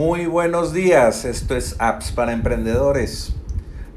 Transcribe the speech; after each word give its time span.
Muy 0.00 0.24
buenos 0.24 0.72
días, 0.72 1.26
esto 1.26 1.54
es 1.54 1.76
Apps 1.78 2.10
para 2.10 2.32
Emprendedores. 2.32 3.34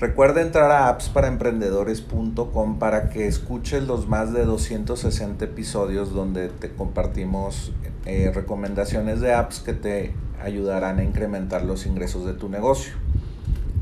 Recuerda 0.02 0.42
entrar 0.42 0.70
a 0.70 0.90
appsparaemprendedores.com 0.90 2.78
para 2.78 3.08
que 3.10 3.26
escuches 3.26 3.84
los 3.84 4.06
más 4.10 4.34
de 4.34 4.44
260 4.44 5.46
episodios 5.46 6.14
donde 6.14 6.50
te 6.50 6.74
compartimos 6.74 7.72
eh, 8.06 8.34
recomendaciones 8.36 9.22
de 9.22 9.34
apps 9.34 9.62
que 9.62 9.72
te 9.72 10.14
ayudarán 10.42 11.00
a 11.00 11.06
incrementar 11.06 11.64
los 11.64 11.86
ingresos 11.86 12.26
de 12.26 12.34
tu 12.34 12.50
negocio. 12.50 12.96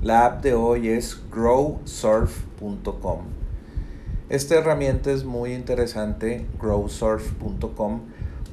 La 0.03 0.27
app 0.27 0.43
de 0.43 0.53
hoy 0.53 0.89
es 0.89 1.19
growsurf.com. 1.31 3.21
Esta 4.29 4.59
herramienta 4.59 5.11
es 5.11 5.23
muy 5.25 5.55
interesante, 5.55 6.45
growsurf.com, 6.61 8.01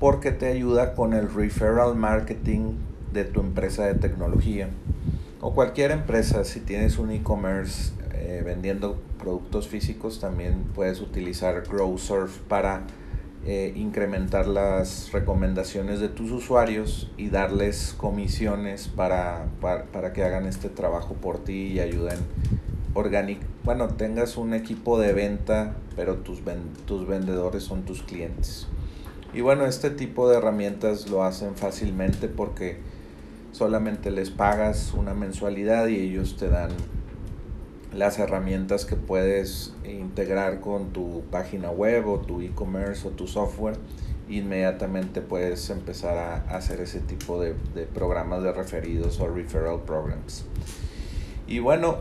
porque 0.01 0.31
te 0.31 0.47
ayuda 0.47 0.95
con 0.95 1.13
el 1.13 1.31
referral 1.31 1.97
marketing 1.97 2.77
de 3.13 3.25
tu 3.25 3.41
empresa 3.41 3.87
de 3.87 3.95
tecnología 3.95 4.71
o 5.41 5.55
cualquier 5.55 5.93
empresa, 5.93 6.45
si 6.45 6.61
tienes 6.61 6.99
un 6.99 7.13
e-commerce 7.13 7.93
eh, 8.13 8.43
vendiendo 8.45 9.01
productos 9.19 9.69
físicos, 9.69 10.19
también 10.21 10.65
puedes 10.75 11.01
utilizar 11.01 11.63
GrowSurf 11.63 12.39
para 12.49 12.83
eh, 13.47 13.73
incrementar 13.77 14.49
las 14.49 15.13
recomendaciones 15.13 16.01
de 16.01 16.09
tus 16.09 16.33
usuarios 16.33 17.11
y 17.17 17.31
darles 17.31 17.95
comisiones 17.97 18.89
para, 18.89 19.47
para, 19.61 20.13
que 20.13 20.25
hagan 20.25 20.47
este 20.47 20.69
trabajo 20.69 21.15
por 21.15 21.45
ti 21.45 21.69
y 21.69 21.81
ayuden 21.81 22.19
organic 22.95 23.39
bueno 23.65 23.89
tengas 23.89 24.37
un 24.37 24.55
equipo 24.55 24.99
de 24.99 25.13
venta 25.13 25.77
pero 25.95 26.17
tus, 26.17 26.43
tus 26.85 27.07
vendedores 27.07 27.63
son 27.63 27.85
tus 27.85 28.03
clientes. 28.03 28.67
Y 29.33 29.41
bueno 29.41 29.67
este 29.67 29.91
tipo 29.91 30.29
de 30.29 30.39
herramientas 30.39 31.09
lo 31.09 31.23
hacen 31.23 31.55
fácilmente 31.55 32.27
porque 32.27 32.79
solamente 33.59 34.13
les 34.13 34.31
pagas 34.31 34.95
una 34.95 35.15
mensualidad 35.15 35.89
y 35.89 35.97
ellos 35.97 36.37
te 36.37 36.49
dan 36.49 36.71
las 37.93 38.21
herramientas 38.21 38.85
que 38.85 38.95
puedes 38.95 39.75
integrar 39.85 40.61
con 40.61 40.93
tu 40.93 41.25
página 41.33 41.69
web 41.69 42.07
o 42.07 42.21
tu 42.21 42.41
e-commerce 42.41 43.09
o 43.09 43.11
tu 43.11 43.27
software 43.27 43.77
inmediatamente 44.29 45.23
puedes 45.23 45.71
empezar 45.71 46.17
a 46.19 46.57
hacer 46.57 46.81
ese 46.81 47.01
tipo 47.01 47.41
de, 47.41 47.55
programas 47.95 48.45
de 48.45 48.53
referidos 48.53 49.19
o 49.19 49.27
referral 49.27 49.81
programs. 49.81 50.45
Y 51.49 51.59
bueno 51.59 51.97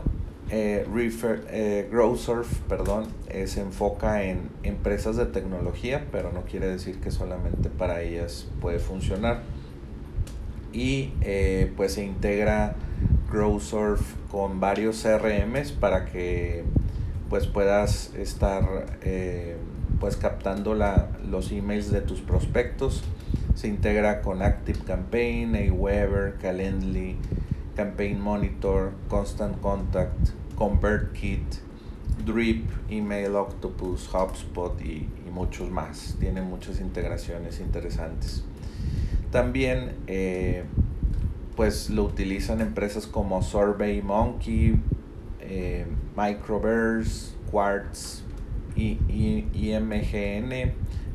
eh, 0.50 0.86
refer, 0.94 1.44
eh, 1.50 1.88
GrowSurf 1.90 2.60
perdón, 2.68 3.08
eh, 3.28 3.48
se 3.48 3.62
enfoca 3.62 4.22
en 4.22 4.48
empresas 4.62 5.16
de 5.16 5.26
tecnología 5.26 6.06
pero 6.12 6.30
no 6.30 6.42
quiere 6.42 6.68
decir 6.68 7.00
que 7.00 7.10
solamente 7.10 7.68
para 7.68 8.02
ellas 8.02 8.46
puede 8.60 8.78
funcionar 8.78 9.42
y 10.72 11.12
eh, 11.22 11.72
pues 11.76 11.94
se 11.94 12.04
integra 12.04 12.74
GrowSurf 13.30 14.14
con 14.30 14.60
varios 14.60 15.02
CRMs 15.02 15.72
para 15.72 16.06
que 16.06 16.64
pues 17.28 17.46
puedas 17.46 18.14
estar 18.14 18.98
eh, 19.02 19.56
pues 20.00 20.16
captando 20.16 20.74
la, 20.74 21.10
los 21.28 21.52
emails 21.52 21.90
de 21.90 22.00
tus 22.00 22.20
prospectos 22.20 23.02
se 23.58 23.66
integra 23.66 24.22
con 24.22 24.40
ActiveCampaign, 24.40 25.56
Aweber, 25.56 26.36
Calendly, 26.40 27.16
Campaign 27.74 28.20
Monitor, 28.20 28.92
Constant 29.08 29.60
Contact, 29.60 30.28
ConvertKit, 30.54 31.56
Drip, 32.24 32.70
Email 32.88 33.34
Octopus, 33.34 34.08
HubSpot 34.14 34.80
y 34.80 35.08
muchos 35.32 35.70
más. 35.70 36.14
Tiene 36.20 36.40
muchas 36.40 36.80
integraciones 36.80 37.58
interesantes. 37.58 38.44
También 39.30 39.96
eh, 40.06 40.64
pues 41.54 41.90
lo 41.90 42.04
utilizan 42.04 42.60
empresas 42.60 43.06
como 43.06 43.42
SurveyMonkey, 43.42 44.80
eh, 45.40 45.86
Microverse, 46.16 47.34
Quartz, 47.50 48.22
IMGN, 48.76 50.72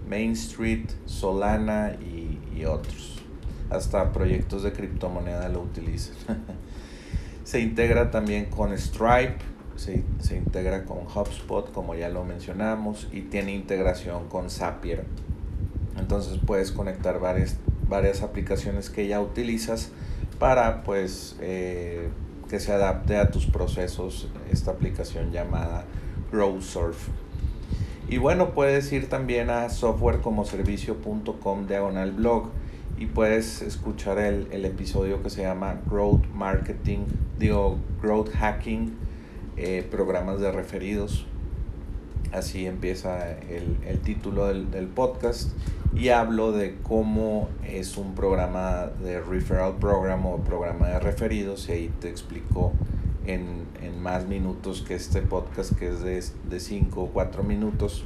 Main 0.08 0.32
Street, 0.34 0.90
Solana 1.06 1.94
y, 1.94 2.66
otros. 2.66 3.22
Hasta 3.70 4.14
proyectos 4.14 4.64
de 4.64 4.72
criptomoneda 4.72 5.50
lo 5.50 5.62
utilizan. 5.62 6.16
se 7.44 7.60
integra 7.60 8.10
también 8.12 8.46
con 8.46 8.78
Stripe, 8.78 9.40
se, 9.76 10.04
se, 10.20 10.38
integra 10.38 10.86
con 10.86 11.00
HubSpot, 11.00 11.72
como 11.74 11.96
ya 11.96 12.08
lo 12.10 12.24
mencionamos, 12.24 13.10
y 13.12 13.22
tiene 13.22 13.54
integración 13.54 14.30
con 14.30 14.50
Zapier. 14.50 15.06
Entonces 15.98 16.40
puedes 16.46 16.72
conectar 16.72 17.20
varias 17.20 17.58
varias 17.88 18.22
aplicaciones 18.22 18.90
que 18.90 19.08
ya 19.08 19.22
utilizas 19.22 19.92
para 20.40 20.84
pues 20.84 21.36
eh, 21.42 22.10
que 22.50 22.60
se 22.60 22.72
adapte 22.72 23.18
a 23.18 23.32
tus 23.32 23.46
procesos 23.46 24.28
esta 24.52 24.72
aplicación 24.72 25.32
llamada 25.32 25.86
GrowSurf. 26.32 27.10
Y 28.10 28.18
bueno, 28.18 28.54
puedes 28.54 28.92
ir 28.92 29.08
también 29.08 29.50
a 29.50 29.70
softwarecomoservicio.com 29.70 31.68
diagonal 31.68 32.12
blog 32.12 32.50
y 32.98 33.06
puedes 33.08 33.62
escuchar 33.62 34.20
el, 34.20 34.48
el, 34.52 34.66
episodio 34.66 35.24
que 35.24 35.30
se 35.30 35.42
llama 35.42 35.80
Growth 35.90 36.26
Marketing, 36.34 37.06
digo, 37.40 37.78
Growth 38.02 38.30
Hacking, 38.32 38.94
eh, 39.58 39.88
programas 39.90 40.40
de 40.40 40.52
referidos. 40.52 41.26
Así 42.32 42.66
empieza 42.66 43.32
el, 43.32 43.78
el 43.86 44.00
título 44.00 44.48
del, 44.48 44.72
del 44.72 44.88
podcast 44.88 45.52
y 45.96 46.10
hablo 46.10 46.52
de 46.52 46.78
cómo 46.82 47.50
es 47.64 47.98
un 47.98 48.16
programa 48.16 48.88
de 49.04 49.20
referral 49.22 49.76
program 49.78 50.26
o 50.26 50.38
programa 50.38 50.88
de 50.88 51.00
referidos 51.00 51.70
y 51.70 51.72
ahí 51.74 51.94
te 52.00 52.10
explico 52.10 52.74
en, 53.26 53.66
en 53.82 54.02
más 54.02 54.28
minutos 54.28 54.82
que 54.82 54.96
este 54.96 55.22
podcast 55.22 55.78
que 55.78 55.90
es 55.90 56.34
de 56.50 56.60
5 56.60 57.02
o 57.02 57.08
4 57.10 57.44
minutos 57.44 58.06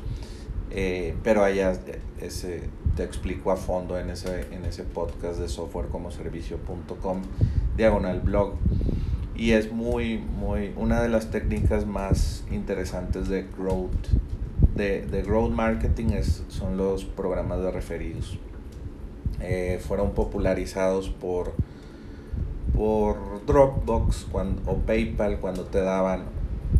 eh, 0.69 1.16
pero 1.23 1.44
allá 1.44 1.79
ese, 2.19 2.63
te 2.95 3.03
explico 3.03 3.51
a 3.51 3.55
fondo 3.55 3.97
en 3.97 4.09
ese, 4.09 4.47
en 4.51 4.66
ese 4.66 4.84
podcast 4.84 5.39
de 5.39 5.47
softwarecomoservicio.com 5.47 7.22
diagonal 7.78 8.19
blog 8.19 8.55
y 9.38 9.52
es 9.52 9.72
muy 9.72 10.18
muy 10.18 10.74
una 10.75 11.02
de 11.02 11.09
las 11.09 11.30
técnicas 11.30 11.86
más 11.86 12.44
interesantes 12.52 13.30
de 13.30 13.46
growth 13.58 14.08
de, 14.78 15.24
growth 15.25 15.52
marketing 15.52 16.12
es, 16.12 16.44
son 16.50 16.78
los 16.78 17.03
programas 17.03 17.59
de 17.62 17.72
referidos. 17.72 18.38
Eh, 19.42 19.80
fueron 19.86 20.12
popularizados 20.12 21.09
por, 21.09 21.53
por 22.76 23.46
Dropbox 23.46 24.28
o 24.66 24.78
PayPal 24.78 25.40
cuando 25.40 25.66
te 25.66 25.80
daban, 25.80 26.26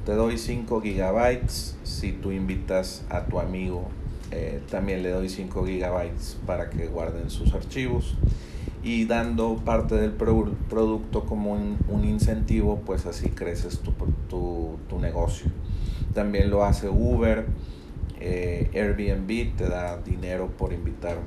te 0.06 0.13
doy 0.13 0.38
5 0.38 0.81
gigabytes 0.81 1.78
si 1.84 2.13
tú 2.13 2.31
invitas 2.31 3.03
a 3.09 3.25
tu 3.25 3.40
amigo, 3.40 3.88
eh, 4.31 4.62
también 4.72 5.03
le 5.03 5.09
doy 5.09 5.29
5 5.29 5.66
gigabytes 5.66 6.38
para 6.46 6.69
que 6.69 6.88
guarden 6.88 7.29
sus 7.29 7.53
archivos 7.53 8.16
y 8.87 9.05
dando 9.05 9.57
parte 9.57 9.95
del 9.95 10.11
producto 10.11 11.25
como 11.25 11.51
un, 11.51 11.77
un, 11.89 12.05
incentivo, 12.05 12.81
pues 12.85 13.05
así 13.05 13.29
creces 13.29 13.79
tu, 13.79 13.91
tu, 14.29 14.77
tu 14.87 14.99
negocio. 14.99 15.51
También 16.13 16.49
lo 16.49 16.63
hace 16.63 16.87
Uber 16.87 17.45
eh, 18.19 18.71
Airbnb 18.73 19.55
te 19.55 19.69
da 19.69 19.97
dinero 19.97 20.47
por 20.57 20.73
invitar 20.73 21.17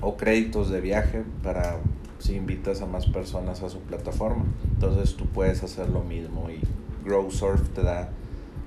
o 0.00 0.16
créditos 0.16 0.70
de 0.70 0.80
viaje 0.80 1.24
para 1.42 1.78
si 2.18 2.34
invitas 2.34 2.80
a 2.82 2.86
más 2.86 3.06
personas 3.06 3.62
a 3.62 3.68
su 3.68 3.80
plataforma. 3.80 4.44
Entonces 4.74 5.16
tú 5.16 5.26
puedes 5.26 5.62
hacer 5.62 5.88
lo 5.88 6.04
mismo 6.04 6.48
y 6.50 6.60
GrowSurf 7.04 7.70
te 7.70 7.82
da 7.82 8.10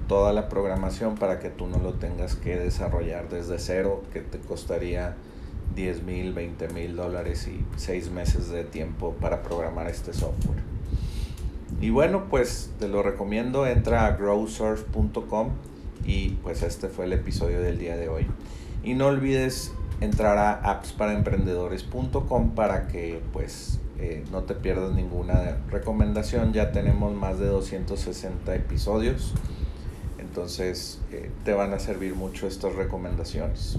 toda 0.07 0.33
la 0.33 0.49
programación 0.49 1.15
para 1.15 1.39
que 1.39 1.49
tú 1.49 1.67
no 1.67 1.77
lo 1.77 1.93
tengas 1.93 2.35
que 2.35 2.57
desarrollar 2.57 3.29
desde 3.29 3.57
cero, 3.59 4.03
que 4.11 4.19
te 4.19 4.39
costaría 4.39 5.15
10 5.75 6.03
mil, 6.03 6.33
20 6.33 6.69
mil 6.69 6.95
dólares 6.95 7.47
y 7.47 7.63
6 7.77 8.11
meses 8.11 8.49
de 8.49 8.63
tiempo 8.63 9.15
para 9.19 9.41
programar 9.41 9.87
este 9.87 10.13
software. 10.13 10.59
Y 11.81 11.89
bueno, 11.89 12.25
pues 12.29 12.71
te 12.79 12.87
lo 12.87 13.03
recomiendo, 13.03 13.67
entra 13.67 14.05
a 14.05 14.11
growsurf.com 14.11 15.49
y 16.05 16.29
pues 16.43 16.63
este 16.63 16.87
fue 16.87 17.05
el 17.05 17.13
episodio 17.13 17.61
del 17.61 17.77
día 17.77 17.97
de 17.97 18.09
hoy. 18.09 18.27
Y 18.83 18.93
no 18.93 19.07
olvides 19.07 19.73
entrar 20.01 20.37
a 20.37 20.53
appsparaemprendedores.com 20.71 22.51
para 22.51 22.87
que 22.87 23.21
pues 23.31 23.79
eh, 23.99 24.23
no 24.31 24.43
te 24.43 24.53
pierdas 24.53 24.93
ninguna 24.93 25.57
recomendación. 25.71 26.53
Ya 26.53 26.71
tenemos 26.71 27.13
más 27.15 27.39
de 27.39 27.47
260 27.47 28.55
episodios. 28.55 29.33
Entonces 30.19 30.99
eh, 31.11 31.31
te 31.45 31.53
van 31.53 31.73
a 31.73 31.79
servir 31.79 32.15
mucho 32.15 32.47
estas 32.47 32.75
recomendaciones. 32.75 33.77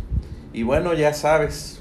Y 0.52 0.62
bueno, 0.62 0.94
ya 0.94 1.12
sabes, 1.14 1.80